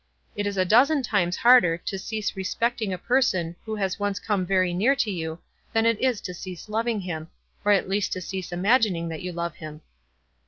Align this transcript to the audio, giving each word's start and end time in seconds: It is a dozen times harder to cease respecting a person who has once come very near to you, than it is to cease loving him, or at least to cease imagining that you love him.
It 0.35 0.47
is 0.47 0.57
a 0.57 0.65
dozen 0.65 1.03
times 1.03 1.35
harder 1.35 1.77
to 1.77 1.99
cease 1.99 2.35
respecting 2.35 2.91
a 2.91 2.97
person 2.97 3.55
who 3.63 3.75
has 3.75 3.99
once 3.99 4.17
come 4.19 4.47
very 4.47 4.73
near 4.73 4.95
to 4.95 5.11
you, 5.11 5.37
than 5.73 5.85
it 5.85 5.99
is 6.01 6.21
to 6.21 6.33
cease 6.33 6.67
loving 6.67 7.01
him, 7.01 7.29
or 7.63 7.71
at 7.71 7.87
least 7.87 8.13
to 8.13 8.21
cease 8.21 8.51
imagining 8.51 9.09
that 9.09 9.21
you 9.21 9.31
love 9.31 9.53
him. 9.57 9.81